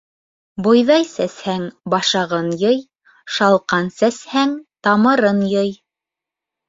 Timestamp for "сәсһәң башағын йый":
1.09-2.79